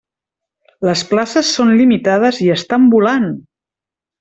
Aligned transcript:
Les 0.89 1.03
places 1.11 1.51
són 1.59 1.75
limitades 1.83 2.41
i 2.47 2.49
estan 2.55 2.89
volant! 2.97 3.31